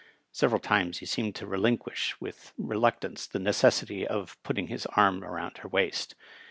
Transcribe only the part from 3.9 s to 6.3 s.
of put ting his arm round her waist.